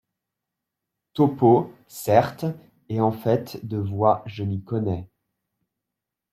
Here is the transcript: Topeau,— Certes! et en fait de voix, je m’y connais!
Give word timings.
Topeau,— 1.13 1.71
Certes! 1.87 2.45
et 2.89 2.99
en 3.01 3.11
fait 3.11 3.63
de 3.63 3.77
voix, 3.77 4.23
je 4.25 4.43
m’y 4.43 4.63
connais! 4.63 5.07